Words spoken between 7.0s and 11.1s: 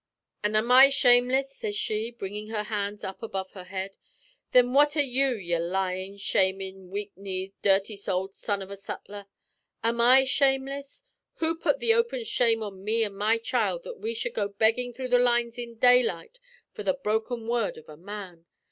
kneed, dhirty souled son of a sutler? Am I shameless?